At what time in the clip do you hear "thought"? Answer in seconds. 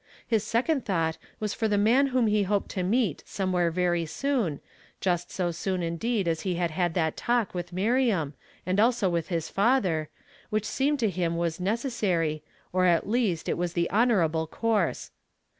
0.83-1.19